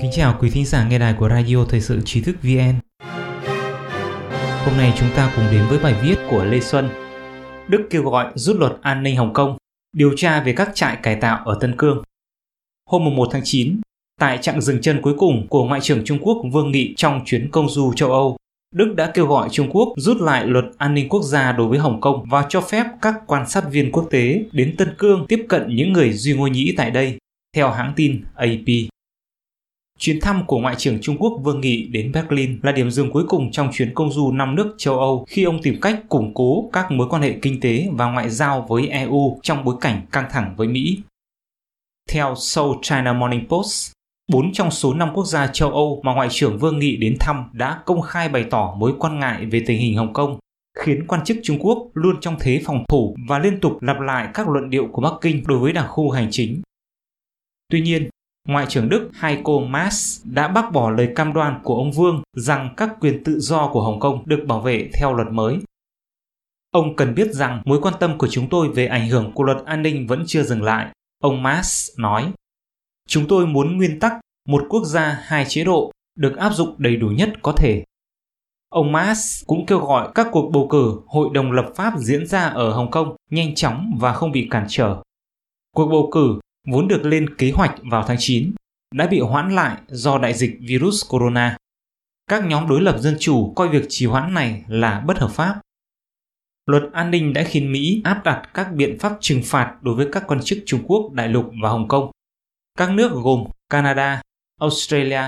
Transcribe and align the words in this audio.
Kính 0.00 0.10
chào 0.12 0.36
quý 0.40 0.50
thính 0.50 0.66
giả 0.66 0.88
nghe 0.88 0.98
đài 0.98 1.14
của 1.18 1.28
Radio 1.28 1.64
Thời 1.68 1.80
sự 1.80 2.00
Trí 2.04 2.20
thức 2.20 2.36
VN. 2.42 2.74
Hôm 4.64 4.76
nay 4.76 4.92
chúng 4.98 5.08
ta 5.16 5.32
cùng 5.36 5.44
đến 5.52 5.64
với 5.68 5.78
bài 5.78 5.94
viết 6.02 6.16
của 6.30 6.44
Lê 6.44 6.60
Xuân. 6.60 6.88
Đức 7.68 7.86
kêu 7.90 8.02
gọi 8.02 8.32
rút 8.34 8.56
luật 8.56 8.72
an 8.82 9.02
ninh 9.02 9.16
Hồng 9.16 9.32
Kông, 9.32 9.56
điều 9.92 10.12
tra 10.16 10.42
về 10.42 10.52
các 10.52 10.70
trại 10.74 10.96
cải 11.02 11.16
tạo 11.16 11.42
ở 11.44 11.58
Tân 11.60 11.76
Cương. 11.76 12.02
Hôm 12.90 13.16
1 13.16 13.28
tháng 13.32 13.42
9, 13.44 13.80
tại 14.20 14.38
chặng 14.42 14.60
dừng 14.60 14.80
chân 14.80 15.02
cuối 15.02 15.14
cùng 15.18 15.46
của 15.48 15.64
Ngoại 15.64 15.80
trưởng 15.80 16.04
Trung 16.04 16.18
Quốc 16.22 16.42
Vương 16.52 16.70
Nghị 16.70 16.94
trong 16.96 17.20
chuyến 17.24 17.50
công 17.50 17.68
du 17.68 17.92
châu 17.92 18.12
Âu, 18.12 18.36
Đức 18.72 18.94
đã 18.96 19.10
kêu 19.14 19.26
gọi 19.26 19.48
Trung 19.52 19.70
Quốc 19.70 19.92
rút 19.96 20.16
lại 20.20 20.46
luật 20.46 20.64
an 20.78 20.94
ninh 20.94 21.08
quốc 21.08 21.22
gia 21.22 21.52
đối 21.52 21.68
với 21.68 21.78
Hồng 21.78 22.00
Kông 22.00 22.24
và 22.28 22.46
cho 22.48 22.60
phép 22.60 22.86
các 23.02 23.14
quan 23.26 23.48
sát 23.48 23.64
viên 23.70 23.92
quốc 23.92 24.06
tế 24.10 24.44
đến 24.52 24.74
Tân 24.78 24.94
Cương 24.98 25.26
tiếp 25.28 25.46
cận 25.48 25.76
những 25.76 25.92
người 25.92 26.12
duy 26.12 26.34
Ngô 26.34 26.46
nhĩ 26.46 26.74
tại 26.76 26.90
đây, 26.90 27.18
theo 27.56 27.70
hãng 27.70 27.92
tin 27.96 28.24
AP. 28.34 28.66
Chuyến 29.98 30.20
thăm 30.20 30.46
của 30.46 30.58
Ngoại 30.58 30.74
trưởng 30.78 30.98
Trung 31.00 31.16
Quốc 31.18 31.40
Vương 31.42 31.60
Nghị 31.60 31.86
đến 31.86 32.12
Berlin 32.12 32.60
là 32.62 32.72
điểm 32.72 32.90
dừng 32.90 33.10
cuối 33.10 33.24
cùng 33.28 33.50
trong 33.50 33.70
chuyến 33.72 33.94
công 33.94 34.12
du 34.12 34.32
năm 34.32 34.54
nước 34.54 34.74
châu 34.78 34.98
Âu 34.98 35.24
khi 35.28 35.44
ông 35.44 35.62
tìm 35.62 35.80
cách 35.80 36.02
củng 36.08 36.34
cố 36.34 36.70
các 36.72 36.90
mối 36.90 37.08
quan 37.10 37.22
hệ 37.22 37.38
kinh 37.42 37.60
tế 37.60 37.88
và 37.92 38.12
ngoại 38.12 38.30
giao 38.30 38.66
với 38.68 38.88
EU 38.88 39.40
trong 39.42 39.64
bối 39.64 39.74
cảnh 39.80 40.06
căng 40.12 40.28
thẳng 40.30 40.54
với 40.56 40.68
Mỹ. 40.68 40.98
Theo 42.10 42.34
Seoul 42.36 42.76
China 42.82 43.12
Morning 43.12 43.48
Post, 43.48 43.92
Bốn 44.28 44.52
trong 44.52 44.70
số 44.70 44.94
5 44.94 45.10
quốc 45.14 45.24
gia 45.24 45.46
châu 45.46 45.70
Âu 45.70 46.00
mà 46.04 46.14
Ngoại 46.14 46.28
trưởng 46.30 46.58
Vương 46.58 46.78
Nghị 46.78 46.96
đến 46.96 47.16
thăm 47.20 47.44
đã 47.52 47.82
công 47.86 48.00
khai 48.00 48.28
bày 48.28 48.44
tỏ 48.50 48.74
mối 48.78 48.94
quan 48.98 49.18
ngại 49.18 49.46
về 49.46 49.62
tình 49.66 49.80
hình 49.80 49.96
Hồng 49.96 50.12
Kông, 50.12 50.38
khiến 50.78 51.06
quan 51.06 51.24
chức 51.24 51.36
Trung 51.42 51.58
Quốc 51.60 51.90
luôn 51.94 52.16
trong 52.20 52.36
thế 52.40 52.62
phòng 52.64 52.84
thủ 52.88 53.16
và 53.28 53.38
liên 53.38 53.60
tục 53.60 53.82
lặp 53.82 54.00
lại 54.00 54.28
các 54.34 54.48
luận 54.48 54.70
điệu 54.70 54.88
của 54.92 55.02
Bắc 55.02 55.12
Kinh 55.20 55.42
đối 55.46 55.58
với 55.58 55.72
đặc 55.72 55.86
khu 55.88 56.10
hành 56.10 56.28
chính. 56.30 56.62
Tuy 57.70 57.80
nhiên, 57.80 58.08
Ngoại 58.48 58.66
trưởng 58.68 58.88
Đức 58.88 59.10
Heiko 59.20 59.58
Maas 59.68 60.20
đã 60.24 60.48
bác 60.48 60.72
bỏ 60.72 60.90
lời 60.90 61.08
cam 61.16 61.32
đoan 61.32 61.60
của 61.62 61.76
ông 61.76 61.92
Vương 61.92 62.22
rằng 62.36 62.74
các 62.76 62.90
quyền 63.00 63.24
tự 63.24 63.40
do 63.40 63.70
của 63.72 63.82
Hồng 63.82 64.00
Kông 64.00 64.22
được 64.28 64.44
bảo 64.46 64.60
vệ 64.60 64.90
theo 64.94 65.14
luật 65.14 65.28
mới. 65.32 65.58
Ông 66.70 66.96
cần 66.96 67.14
biết 67.14 67.30
rằng 67.32 67.62
mối 67.64 67.80
quan 67.80 67.94
tâm 68.00 68.18
của 68.18 68.28
chúng 68.28 68.48
tôi 68.48 68.68
về 68.68 68.86
ảnh 68.86 69.08
hưởng 69.08 69.32
của 69.34 69.42
luật 69.44 69.64
an 69.64 69.82
ninh 69.82 70.06
vẫn 70.06 70.24
chưa 70.26 70.42
dừng 70.42 70.62
lại, 70.62 70.92
ông 71.22 71.42
Maas 71.42 71.90
nói. 71.98 72.32
Chúng 73.12 73.28
tôi 73.28 73.46
muốn 73.46 73.76
nguyên 73.76 74.00
tắc 74.00 74.12
một 74.48 74.66
quốc 74.68 74.84
gia 74.84 75.18
hai 75.22 75.44
chế 75.48 75.64
độ 75.64 75.92
được 76.18 76.36
áp 76.36 76.50
dụng 76.50 76.74
đầy 76.78 76.96
đủ 76.96 77.08
nhất 77.08 77.32
có 77.42 77.52
thể. 77.52 77.84
Ông 78.68 78.92
Mas 78.92 79.44
cũng 79.46 79.66
kêu 79.66 79.78
gọi 79.78 80.08
các 80.14 80.28
cuộc 80.32 80.50
bầu 80.50 80.68
cử 80.70 81.00
Hội 81.06 81.28
đồng 81.34 81.52
lập 81.52 81.72
pháp 81.76 81.94
diễn 81.98 82.26
ra 82.26 82.48
ở 82.48 82.72
Hồng 82.72 82.90
Kông 82.90 83.16
nhanh 83.30 83.54
chóng 83.54 83.98
và 84.00 84.12
không 84.12 84.32
bị 84.32 84.48
cản 84.50 84.66
trở. 84.68 84.96
Cuộc 85.74 85.86
bầu 85.86 86.08
cử 86.12 86.40
vốn 86.68 86.88
được 86.88 87.04
lên 87.04 87.36
kế 87.36 87.50
hoạch 87.50 87.74
vào 87.90 88.04
tháng 88.06 88.16
9 88.20 88.52
đã 88.94 89.06
bị 89.06 89.20
hoãn 89.20 89.54
lại 89.54 89.76
do 89.88 90.18
đại 90.18 90.34
dịch 90.34 90.58
virus 90.60 91.04
corona. 91.08 91.56
Các 92.30 92.44
nhóm 92.46 92.68
đối 92.68 92.80
lập 92.80 92.98
dân 92.98 93.16
chủ 93.20 93.52
coi 93.56 93.68
việc 93.68 93.86
trì 93.88 94.06
hoãn 94.06 94.34
này 94.34 94.64
là 94.68 95.00
bất 95.00 95.18
hợp 95.18 95.30
pháp. 95.30 95.60
Luật 96.66 96.82
an 96.92 97.10
ninh 97.10 97.32
đã 97.32 97.44
khiến 97.44 97.72
Mỹ 97.72 98.00
áp 98.04 98.24
đặt 98.24 98.50
các 98.54 98.72
biện 98.72 98.98
pháp 98.98 99.12
trừng 99.20 99.42
phạt 99.44 99.76
đối 99.82 99.94
với 99.94 100.06
các 100.12 100.24
quan 100.26 100.40
chức 100.42 100.58
Trung 100.66 100.80
Quốc, 100.86 101.12
Đại 101.12 101.28
lục 101.28 101.50
và 101.62 101.68
Hồng 101.68 101.88
Kông. 101.88 102.11
Các 102.78 102.90
nước 102.90 103.12
gồm 103.12 103.44
Canada, 103.70 104.22
Australia, 104.60 105.22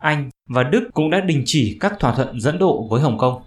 Anh 0.00 0.30
và 0.48 0.62
Đức 0.62 0.88
cũng 0.94 1.10
đã 1.10 1.20
đình 1.20 1.42
chỉ 1.46 1.76
các 1.80 1.94
thỏa 2.00 2.14
thuận 2.14 2.40
dẫn 2.40 2.58
độ 2.58 2.88
với 2.90 3.00
Hồng 3.00 3.18
Kông. 3.18 3.42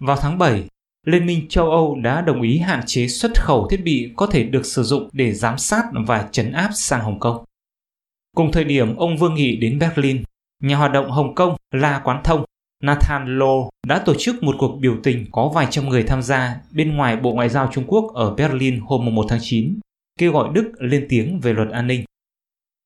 Vào 0.00 0.16
tháng 0.16 0.38
7, 0.38 0.64
Liên 1.06 1.26
minh 1.26 1.46
châu 1.48 1.70
Âu 1.70 1.98
đã 2.02 2.20
đồng 2.20 2.42
ý 2.42 2.58
hạn 2.58 2.80
chế 2.86 3.08
xuất 3.08 3.32
khẩu 3.34 3.68
thiết 3.70 3.80
bị 3.84 4.12
có 4.16 4.26
thể 4.26 4.44
được 4.44 4.66
sử 4.66 4.82
dụng 4.82 5.08
để 5.12 5.32
giám 5.32 5.58
sát 5.58 5.84
và 6.06 6.28
chấn 6.32 6.52
áp 6.52 6.70
sang 6.74 7.00
Hồng 7.00 7.20
Kông. 7.20 7.44
Cùng 8.36 8.52
thời 8.52 8.64
điểm 8.64 8.96
ông 8.96 9.16
Vương 9.16 9.34
Nghị 9.34 9.56
đến 9.56 9.78
Berlin, 9.78 10.22
nhà 10.62 10.76
hoạt 10.76 10.92
động 10.92 11.10
Hồng 11.10 11.34
Kông 11.34 11.56
La 11.70 12.00
Quán 12.04 12.20
Thông 12.24 12.44
Nathan 12.82 13.38
Low 13.38 13.68
đã 13.86 13.98
tổ 13.98 14.14
chức 14.18 14.42
một 14.42 14.54
cuộc 14.58 14.76
biểu 14.80 14.96
tình 15.02 15.26
có 15.32 15.48
vài 15.48 15.66
trăm 15.70 15.88
người 15.88 16.02
tham 16.02 16.22
gia 16.22 16.60
bên 16.70 16.96
ngoài 16.96 17.16
Bộ 17.16 17.32
Ngoại 17.32 17.48
giao 17.48 17.70
Trung 17.72 17.84
Quốc 17.86 18.14
ở 18.14 18.34
Berlin 18.34 18.80
hôm 18.80 19.14
1 19.14 19.26
tháng 19.28 19.38
9, 19.42 19.78
kêu 20.18 20.32
gọi 20.32 20.48
Đức 20.52 20.72
lên 20.78 21.06
tiếng 21.08 21.40
về 21.40 21.52
luật 21.52 21.70
an 21.70 21.86
ninh. 21.86 22.04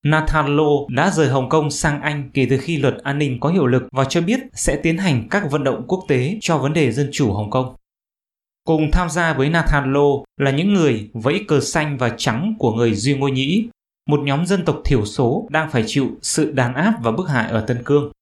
Nathan 0.04 0.56
Law 0.56 0.86
đã 0.88 1.10
rời 1.10 1.28
Hồng 1.28 1.48
Kông 1.48 1.70
sang 1.70 2.00
Anh 2.00 2.30
kể 2.34 2.46
từ 2.50 2.58
khi 2.58 2.76
luật 2.76 2.94
an 3.02 3.18
ninh 3.18 3.40
có 3.40 3.48
hiệu 3.48 3.66
lực 3.66 3.82
và 3.92 4.04
cho 4.04 4.20
biết 4.20 4.40
sẽ 4.52 4.76
tiến 4.76 4.98
hành 4.98 5.28
các 5.30 5.50
vận 5.50 5.64
động 5.64 5.84
quốc 5.88 6.04
tế 6.08 6.38
cho 6.40 6.58
vấn 6.58 6.72
đề 6.72 6.92
dân 6.92 7.08
chủ 7.12 7.32
Hồng 7.32 7.50
Kông. 7.50 7.74
Cùng 8.64 8.90
tham 8.90 9.10
gia 9.10 9.32
với 9.32 9.50
Nathan 9.50 9.92
Law 9.92 10.24
là 10.36 10.50
những 10.50 10.74
người 10.74 11.10
vẫy 11.14 11.44
cờ 11.48 11.60
xanh 11.60 11.98
và 11.98 12.14
trắng 12.16 12.54
của 12.58 12.74
người 12.74 12.94
Duy 12.94 13.14
Ngô 13.14 13.28
Nhĩ, 13.28 13.68
một 14.08 14.20
nhóm 14.20 14.46
dân 14.46 14.64
tộc 14.64 14.80
thiểu 14.84 15.04
số 15.04 15.46
đang 15.50 15.70
phải 15.70 15.84
chịu 15.86 16.10
sự 16.22 16.52
đàn 16.52 16.74
áp 16.74 16.94
và 17.02 17.10
bức 17.10 17.28
hại 17.28 17.50
ở 17.50 17.60
Tân 17.60 17.82
Cương. 17.84 18.12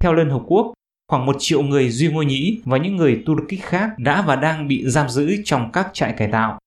Theo 0.00 0.14
Liên 0.14 0.30
Hợp 0.30 0.42
Quốc, 0.46 0.72
khoảng 1.08 1.26
một 1.26 1.36
triệu 1.38 1.62
người 1.62 1.90
Duy 1.90 2.08
Ngô 2.08 2.22
Nhĩ 2.22 2.60
và 2.64 2.78
những 2.78 2.96
người 2.96 3.22
Turkic 3.26 3.62
khác 3.62 3.90
đã 3.98 4.22
và 4.22 4.36
đang 4.36 4.68
bị 4.68 4.84
giam 4.86 5.08
giữ 5.08 5.36
trong 5.44 5.70
các 5.72 5.90
trại 5.92 6.12
cải 6.12 6.28
tạo. 6.32 6.58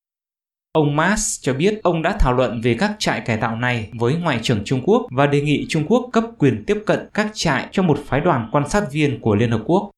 Ông 0.73 0.95
Mas 0.95 1.39
cho 1.41 1.53
biết 1.53 1.79
ông 1.83 2.01
đã 2.01 2.17
thảo 2.19 2.33
luận 2.33 2.61
về 2.61 2.75
các 2.79 2.95
trại 2.99 3.21
cải 3.21 3.37
tạo 3.37 3.55
này 3.55 3.91
với 3.93 4.15
Ngoại 4.15 4.39
trưởng 4.43 4.63
Trung 4.65 4.81
Quốc 4.85 5.07
và 5.11 5.27
đề 5.27 5.41
nghị 5.41 5.65
Trung 5.69 5.85
Quốc 5.87 6.09
cấp 6.13 6.23
quyền 6.37 6.63
tiếp 6.67 6.83
cận 6.85 7.09
các 7.13 7.31
trại 7.33 7.69
cho 7.71 7.83
một 7.83 7.99
phái 8.05 8.21
đoàn 8.21 8.49
quan 8.51 8.69
sát 8.69 8.91
viên 8.91 9.21
của 9.21 9.35
Liên 9.35 9.51
Hợp 9.51 9.61
Quốc. 9.65 9.91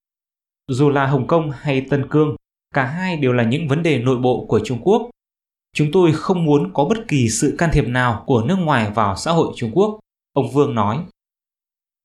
Dù 0.68 0.90
là 0.90 1.06
Hồng 1.06 1.28
Kông 1.28 1.52
hay 1.52 1.86
Tân 1.90 2.10
Cương, 2.10 2.36
cả 2.74 2.86
hai 2.86 3.18
đều 3.18 3.34
là 3.34 3.44
những 3.44 3.68
vấn 3.68 3.84
đề 3.84 4.00
nội 4.00 4.18
bộ 4.18 4.46
của 4.46 4.60
Trung 4.66 4.80
Quốc. 4.84 5.10
Chúng 5.76 5.92
tôi 5.92 6.12
không 6.14 6.46
muốn 6.46 6.74
có 6.74 6.86
bất 6.86 7.08
kỳ 7.08 7.30
sự 7.30 7.56
can 7.58 7.70
thiệp 7.74 7.88
nào 7.88 8.24
của 8.26 8.42
nước 8.42 8.56
ngoài 8.60 8.92
vào 8.96 9.16
xã 9.16 9.32
hội 9.32 9.54
Trung 9.56 9.72
Quốc, 9.74 10.00
ông 10.34 10.52
Vương 10.52 10.76
nói. 10.76 11.00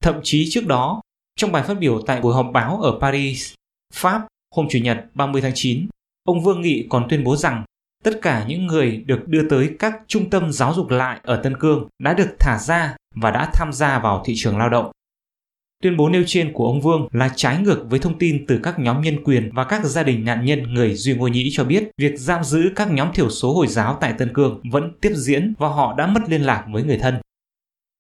Thậm 0.02 0.20
chí 0.22 0.48
trước 0.50 0.66
đó, 0.66 1.00
trong 1.36 1.52
bài 1.52 1.62
phát 1.62 1.78
biểu 1.80 2.02
tại 2.06 2.20
buổi 2.20 2.34
họp 2.34 2.50
báo 2.52 2.80
ở 2.82 2.98
Paris, 3.00 3.54
Pháp 3.94 4.26
hôm 4.54 4.66
Chủ 4.70 4.78
nhật 4.78 5.06
30 5.14 5.42
tháng 5.42 5.52
9, 5.54 5.88
ông 6.24 6.40
Vương 6.40 6.60
Nghị 6.60 6.86
còn 6.90 7.06
tuyên 7.10 7.24
bố 7.24 7.36
rằng 7.36 7.64
tất 8.04 8.18
cả 8.22 8.44
những 8.48 8.66
người 8.66 8.96
được 9.06 9.28
đưa 9.28 9.48
tới 9.48 9.70
các 9.78 9.94
trung 10.06 10.30
tâm 10.30 10.52
giáo 10.52 10.74
dục 10.74 10.90
lại 10.90 11.20
ở 11.22 11.36
Tân 11.36 11.56
Cương 11.56 11.88
đã 11.98 12.14
được 12.14 12.28
thả 12.38 12.58
ra 12.58 12.96
và 13.14 13.30
đã 13.30 13.50
tham 13.54 13.72
gia 13.72 13.98
vào 13.98 14.22
thị 14.26 14.34
trường 14.36 14.58
lao 14.58 14.68
động. 14.68 14.90
Tuyên 15.82 15.96
bố 15.96 16.08
nêu 16.08 16.22
trên 16.26 16.52
của 16.52 16.66
ông 16.66 16.80
Vương 16.80 17.08
là 17.12 17.30
trái 17.36 17.58
ngược 17.58 17.84
với 17.90 17.98
thông 17.98 18.18
tin 18.18 18.46
từ 18.46 18.60
các 18.62 18.78
nhóm 18.78 19.00
nhân 19.00 19.24
quyền 19.24 19.50
và 19.54 19.64
các 19.64 19.84
gia 19.84 20.02
đình 20.02 20.24
nạn 20.24 20.44
nhân 20.44 20.74
người 20.74 20.94
Duy 20.94 21.14
Ngô 21.14 21.28
Nhĩ 21.28 21.48
cho 21.52 21.64
biết 21.64 21.90
việc 21.96 22.18
giam 22.18 22.44
giữ 22.44 22.72
các 22.76 22.90
nhóm 22.90 23.12
thiểu 23.12 23.30
số 23.30 23.54
Hồi 23.54 23.66
giáo 23.66 23.98
tại 24.00 24.12
Tân 24.18 24.32
Cương 24.34 24.60
vẫn 24.70 24.92
tiếp 25.00 25.12
diễn 25.14 25.54
và 25.58 25.68
họ 25.68 25.94
đã 25.98 26.06
mất 26.06 26.20
liên 26.28 26.42
lạc 26.42 26.66
với 26.72 26.82
người 26.82 26.98
thân. 26.98 27.14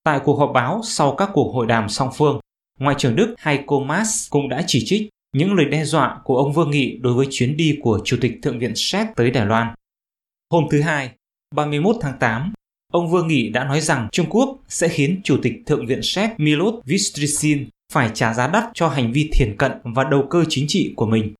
Tại 0.04 0.20
cuộc 0.24 0.38
họp 0.38 0.50
báo 0.54 0.80
sau 0.84 1.14
các 1.14 1.30
cuộc 1.32 1.52
hội 1.54 1.66
đàm 1.66 1.88
song 1.88 2.10
phương, 2.16 2.40
Ngoại 2.78 2.96
trưởng 2.98 3.16
Đức 3.16 3.34
Heiko 3.38 3.78
Maas 3.78 4.30
cũng 4.30 4.48
đã 4.48 4.64
chỉ 4.66 4.82
trích 4.86 5.08
những 5.34 5.54
lời 5.54 5.66
đe 5.66 5.84
dọa 5.84 6.20
của 6.24 6.36
ông 6.36 6.52
Vương 6.52 6.70
Nghị 6.70 6.98
đối 7.00 7.14
với 7.14 7.26
chuyến 7.30 7.56
đi 7.56 7.78
của 7.82 8.00
Chủ 8.04 8.16
tịch 8.20 8.32
Thượng 8.42 8.58
viện 8.58 8.72
Séc 8.76 9.06
tới 9.16 9.30
Đài 9.30 9.46
Loan. 9.46 9.74
Hôm 10.52 10.64
thứ 10.70 10.80
Hai, 10.80 11.10
31 11.54 11.96
tháng 12.00 12.18
8, 12.18 12.52
ông 12.92 13.10
Vương 13.10 13.28
Nghị 13.28 13.48
đã 13.48 13.64
nói 13.64 13.80
rằng 13.80 14.08
Trung 14.12 14.26
Quốc 14.30 14.58
sẽ 14.68 14.88
khiến 14.88 15.20
Chủ 15.24 15.38
tịch 15.42 15.52
Thượng 15.66 15.86
viện 15.86 16.00
Séc 16.02 16.30
Milot 16.40 16.74
Vystricin 16.84 17.68
phải 17.92 18.10
trả 18.14 18.34
giá 18.34 18.46
đắt 18.46 18.64
cho 18.74 18.88
hành 18.88 19.12
vi 19.12 19.30
thiền 19.32 19.56
cận 19.58 19.72
và 19.84 20.04
đầu 20.04 20.26
cơ 20.30 20.44
chính 20.48 20.64
trị 20.68 20.92
của 20.96 21.06
mình. 21.06 21.34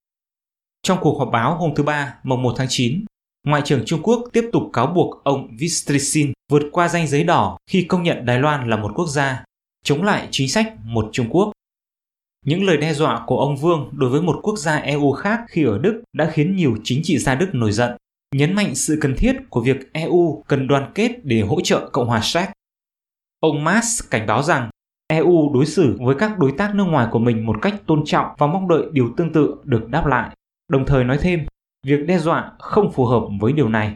Trong 0.82 0.98
cuộc 1.00 1.18
họp 1.18 1.28
báo 1.32 1.56
hôm 1.56 1.74
thứ 1.74 1.82
Ba, 1.82 2.14
mùng 2.22 2.42
1 2.42 2.54
tháng 2.56 2.66
9, 2.70 3.04
Ngoại 3.46 3.62
trưởng 3.64 3.84
Trung 3.86 4.00
Quốc 4.02 4.24
tiếp 4.32 4.44
tục 4.52 4.62
cáo 4.72 4.86
buộc 4.86 5.24
ông 5.24 5.56
Vystricin 5.56 6.32
vượt 6.50 6.62
qua 6.72 6.88
ranh 6.88 7.06
giới 7.06 7.24
đỏ 7.24 7.58
khi 7.70 7.82
công 7.82 8.02
nhận 8.02 8.26
Đài 8.26 8.38
Loan 8.38 8.70
là 8.70 8.76
một 8.76 8.92
quốc 8.94 9.06
gia, 9.06 9.44
chống 9.84 10.02
lại 10.02 10.28
chính 10.30 10.48
sách 10.48 10.74
một 10.84 11.08
Trung 11.12 11.26
Quốc. 11.30 11.52
Những 12.46 12.64
lời 12.64 12.76
đe 12.76 12.94
dọa 12.94 13.24
của 13.26 13.38
ông 13.40 13.56
Vương 13.56 13.90
đối 13.92 14.10
với 14.10 14.22
một 14.22 14.40
quốc 14.42 14.58
gia 14.58 14.76
EU 14.76 15.12
khác 15.12 15.40
khi 15.48 15.64
ở 15.64 15.78
Đức 15.78 16.02
đã 16.12 16.30
khiến 16.32 16.56
nhiều 16.56 16.76
chính 16.84 17.00
trị 17.04 17.18
gia 17.18 17.34
Đức 17.34 17.48
nổi 17.52 17.72
giận 17.72 17.96
nhấn 18.34 18.54
mạnh 18.54 18.74
sự 18.74 18.98
cần 19.00 19.14
thiết 19.18 19.36
của 19.50 19.60
việc 19.60 19.92
EU 19.92 20.44
cần 20.48 20.66
đoàn 20.66 20.92
kết 20.94 21.24
để 21.24 21.40
hỗ 21.40 21.60
trợ 21.60 21.88
Cộng 21.92 22.06
hòa 22.06 22.20
Séc. 22.22 22.48
Ông 23.40 23.64
Mas 23.64 24.02
cảnh 24.10 24.26
báo 24.26 24.42
rằng 24.42 24.70
EU 25.08 25.54
đối 25.54 25.66
xử 25.66 25.96
với 26.00 26.16
các 26.18 26.38
đối 26.38 26.52
tác 26.58 26.74
nước 26.74 26.84
ngoài 26.84 27.08
của 27.10 27.18
mình 27.18 27.46
một 27.46 27.56
cách 27.62 27.74
tôn 27.86 28.02
trọng 28.04 28.26
và 28.38 28.46
mong 28.46 28.68
đợi 28.68 28.82
điều 28.92 29.10
tương 29.16 29.32
tự 29.32 29.54
được 29.64 29.88
đáp 29.88 30.06
lại, 30.06 30.36
đồng 30.68 30.86
thời 30.86 31.04
nói 31.04 31.18
thêm 31.20 31.46
việc 31.86 32.06
đe 32.06 32.18
dọa 32.18 32.52
không 32.58 32.92
phù 32.92 33.04
hợp 33.04 33.22
với 33.40 33.52
điều 33.52 33.68
này. 33.68 33.94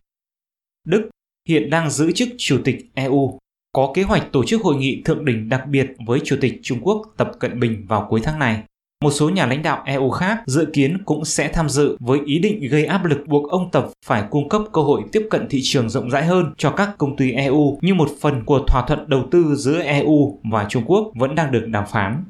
Đức 0.84 1.10
hiện 1.48 1.70
đang 1.70 1.90
giữ 1.90 2.12
chức 2.12 2.28
Chủ 2.38 2.60
tịch 2.64 2.90
EU, 2.94 3.38
có 3.72 3.92
kế 3.94 4.02
hoạch 4.02 4.32
tổ 4.32 4.44
chức 4.44 4.62
hội 4.62 4.76
nghị 4.76 5.02
thượng 5.04 5.24
đỉnh 5.24 5.48
đặc 5.48 5.64
biệt 5.68 5.86
với 6.06 6.20
Chủ 6.24 6.36
tịch 6.40 6.60
Trung 6.62 6.78
Quốc 6.82 7.14
Tập 7.16 7.30
Cận 7.40 7.60
Bình 7.60 7.86
vào 7.88 8.06
cuối 8.10 8.20
tháng 8.24 8.38
này. 8.38 8.62
Một 9.02 9.10
số 9.10 9.30
nhà 9.30 9.46
lãnh 9.46 9.62
đạo 9.62 9.82
EU 9.86 10.10
khác 10.10 10.42
dự 10.46 10.66
kiến 10.72 11.02
cũng 11.04 11.24
sẽ 11.24 11.48
tham 11.48 11.68
dự 11.68 11.96
với 12.00 12.20
ý 12.26 12.38
định 12.38 12.68
gây 12.70 12.84
áp 12.84 13.04
lực 13.04 13.18
buộc 13.26 13.50
ông 13.50 13.70
Tập 13.70 13.88
phải 14.04 14.24
cung 14.30 14.48
cấp 14.48 14.62
cơ 14.72 14.82
hội 14.82 15.02
tiếp 15.12 15.26
cận 15.30 15.48
thị 15.48 15.60
trường 15.62 15.90
rộng 15.90 16.10
rãi 16.10 16.24
hơn 16.24 16.54
cho 16.58 16.70
các 16.70 16.90
công 16.98 17.16
ty 17.16 17.32
EU 17.32 17.78
như 17.82 17.94
một 17.94 18.08
phần 18.20 18.44
của 18.44 18.64
thỏa 18.68 18.84
thuận 18.86 19.08
đầu 19.08 19.28
tư 19.30 19.54
giữa 19.56 19.82
EU 19.82 20.40
và 20.52 20.66
Trung 20.68 20.82
Quốc 20.86 21.12
vẫn 21.14 21.34
đang 21.34 21.52
được 21.52 21.66
đàm 21.66 21.84
phán. 21.92 22.24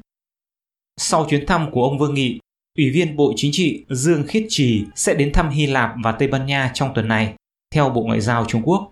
Sau 0.97 1.25
chuyến 1.29 1.45
thăm 1.45 1.71
của 1.71 1.83
ông 1.83 1.97
Vương 1.97 2.13
Nghị, 2.13 2.39
Ủy 2.77 2.89
viên 2.89 3.15
Bộ 3.15 3.33
Chính 3.35 3.51
trị 3.53 3.85
Dương 3.89 4.23
Khiết 4.27 4.45
Trì 4.49 4.85
sẽ 4.95 5.13
đến 5.13 5.31
thăm 5.33 5.49
Hy 5.49 5.65
Lạp 5.65 5.91
và 6.03 6.11
Tây 6.11 6.27
Ban 6.27 6.45
Nha 6.45 6.71
trong 6.73 6.89
tuần 6.95 7.07
này, 7.07 7.33
theo 7.75 7.89
Bộ 7.89 8.01
Ngoại 8.01 8.21
giao 8.21 8.45
Trung 8.45 8.61
Quốc. 8.65 8.91